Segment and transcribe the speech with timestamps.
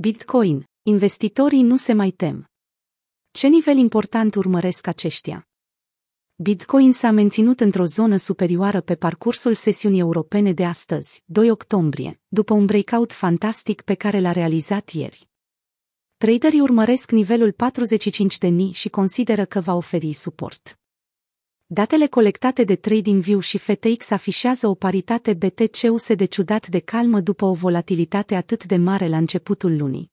[0.00, 0.64] Bitcoin.
[0.82, 2.46] Investitorii nu se mai tem.
[3.30, 5.48] Ce nivel important urmăresc aceștia?
[6.34, 12.54] Bitcoin s-a menținut într-o zonă superioară pe parcursul sesiunii europene de astăzi, 2 octombrie, după
[12.54, 15.28] un breakout fantastic pe care l-a realizat ieri.
[16.16, 20.78] Traderii urmăresc nivelul 45.000 și consideră că va oferi suport.
[21.70, 27.52] Datele colectate de TradingView și FTX afișează o paritate BTC-USD ciudat de calmă după o
[27.52, 30.12] volatilitate atât de mare la începutul lunii.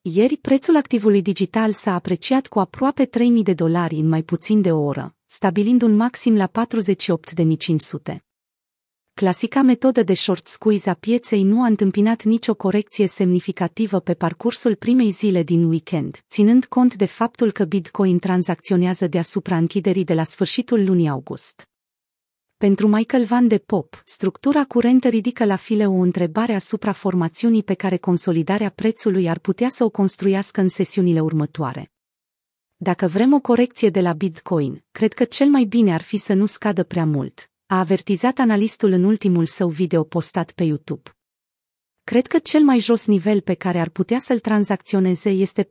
[0.00, 3.10] Ieri, prețul activului digital s-a apreciat cu aproape 3.000
[3.42, 6.50] de dolari în mai puțin de o oră, stabilind un maxim la
[8.10, 8.25] 48.500.
[9.20, 14.74] Clasica metodă de short squeeze a pieței nu a întâmpinat nicio corecție semnificativă pe parcursul
[14.74, 20.22] primei zile din weekend, ținând cont de faptul că Bitcoin tranzacționează deasupra închiderii de la
[20.22, 21.68] sfârșitul lunii august.
[22.56, 27.74] Pentru Michael Van de Pop, structura curentă ridică la file o întrebare asupra formațiunii pe
[27.74, 31.92] care consolidarea prețului ar putea să o construiască în sesiunile următoare.
[32.76, 36.34] Dacă vrem o corecție de la Bitcoin, cred că cel mai bine ar fi să
[36.34, 41.10] nu scadă prea mult, a avertizat analistul în ultimul său video postat pe YouTube.
[42.04, 45.68] Cred că cel mai jos nivel pe care ar putea să-l tranzacționeze este 45.000.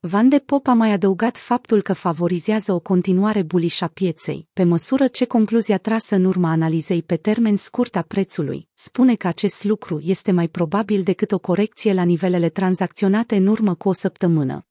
[0.00, 4.64] Van de Pop a mai adăugat faptul că favorizează o continuare bullish a pieței, pe
[4.64, 9.64] măsură ce concluzia trasă în urma analizei pe termen scurt a prețului spune că acest
[9.64, 14.66] lucru este mai probabil decât o corecție la nivelele tranzacționate în urmă cu o săptămână.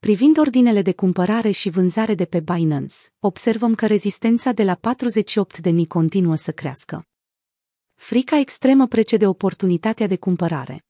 [0.00, 4.78] Privind ordinele de cumpărare și vânzare de pe Binance, observăm că rezistența de la
[5.62, 7.04] 48.000 continuă să crească.
[7.94, 10.84] Frica extremă precede oportunitatea de cumpărare.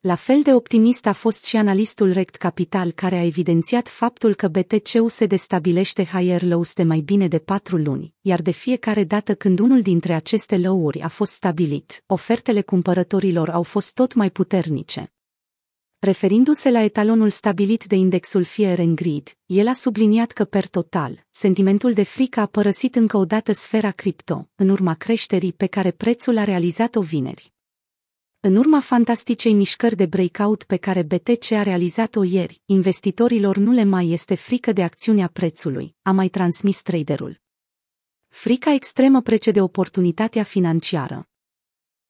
[0.00, 4.48] La fel de optimist a fost și analistul Rect Capital care a evidențiat faptul că
[4.48, 9.34] BTC se destabilește higher lows de mai bine de patru luni, iar de fiecare dată
[9.34, 15.15] când unul dintre aceste low-uri a fost stabilit, ofertele cumpărătorilor au fost tot mai puternice.
[15.98, 21.26] Referindu-se la etalonul stabilit de indexul Fear and Greed, el a subliniat că per total,
[21.30, 25.90] sentimentul de frică a părăsit încă o dată sfera cripto, în urma creșterii pe care
[25.90, 27.52] prețul a realizat-o vineri.
[28.40, 33.84] În urma fantasticei mișcări de breakout pe care BTC a realizat-o ieri, investitorilor nu le
[33.84, 37.40] mai este frică de acțiunea prețului, a mai transmis traderul.
[38.28, 41.28] Frica extremă precede oportunitatea financiară.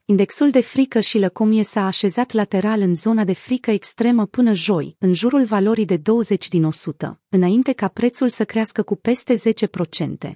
[0.09, 4.97] Indexul de frică și lăcomie s-a așezat lateral în zona de frică extremă până joi,
[4.99, 10.33] în jurul valorii de 20 din 100, înainte ca prețul să crească cu peste 10%.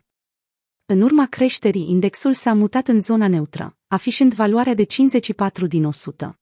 [0.87, 6.40] În urma creșterii, indexul s-a mutat în zona neutră, afișând valoarea de 54 din 100.